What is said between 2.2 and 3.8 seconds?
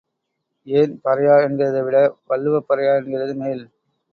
வள்ளுவப் பறையா என்கிறது மேல்.